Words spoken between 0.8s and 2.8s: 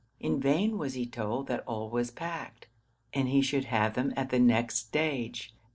he told that all was packed,